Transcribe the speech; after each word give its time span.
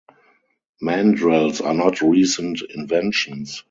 Mandrels 0.81 1.63
are 1.63 1.75
not 1.75 2.01
recent 2.01 2.63
inventions. 2.73 3.59